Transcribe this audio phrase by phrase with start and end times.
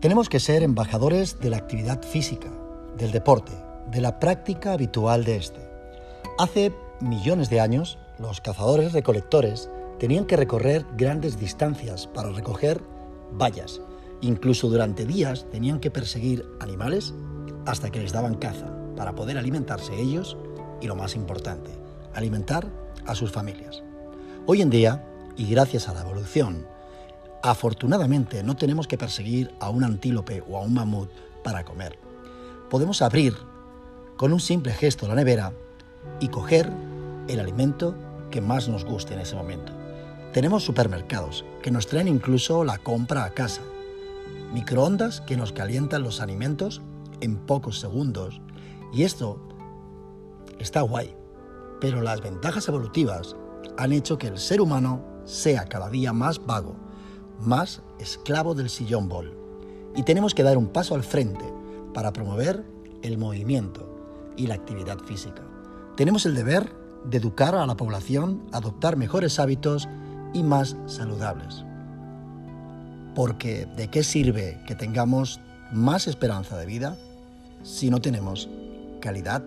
[0.00, 2.48] Tenemos que ser embajadores de la actividad física,
[2.96, 3.52] del deporte,
[3.90, 5.60] de la práctica habitual de este.
[6.38, 9.68] Hace millones de años, los cazadores recolectores
[9.98, 12.80] tenían que recorrer grandes distancias para recoger
[13.30, 13.82] bayas.
[14.22, 17.12] Incluso durante días tenían que perseguir animales
[17.66, 20.38] hasta que les daban caza para poder alimentarse ellos
[20.80, 21.72] y lo más importante,
[22.14, 22.66] alimentar
[23.04, 23.82] a sus familias.
[24.46, 25.04] Hoy en día,
[25.36, 26.66] y gracias a la evolución,
[27.42, 31.10] afortunadamente no tenemos que perseguir a un antílope o a un mamut
[31.42, 31.98] para comer.
[32.68, 33.34] Podemos abrir
[34.16, 35.52] con un simple gesto la nevera
[36.20, 36.70] y coger
[37.28, 37.94] el alimento
[38.30, 39.72] que más nos guste en ese momento.
[40.32, 43.62] Tenemos supermercados que nos traen incluso la compra a casa,
[44.52, 46.80] microondas que nos calientan los alimentos
[47.20, 48.40] en pocos segundos
[48.92, 49.40] y esto
[50.58, 51.14] está guay,
[51.80, 53.36] pero las ventajas evolutivas
[53.76, 56.76] han hecho que el ser humano sea cada día más vago,
[57.40, 59.36] más esclavo del sillón bol.
[59.96, 61.44] Y tenemos que dar un paso al frente
[61.92, 62.64] para promover
[63.02, 63.86] el movimiento
[64.36, 65.42] y la actividad física.
[65.96, 66.72] Tenemos el deber
[67.04, 69.88] de educar a la población a adoptar mejores hábitos
[70.32, 71.64] y más saludables.
[73.14, 75.40] Porque ¿de qué sirve que tengamos
[75.72, 76.96] más esperanza de vida
[77.62, 78.48] si no tenemos
[79.00, 79.42] calidad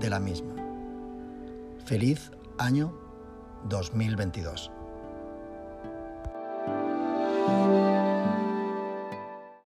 [0.00, 0.54] de la misma?
[1.84, 2.92] Feliz año
[3.68, 4.70] 2022.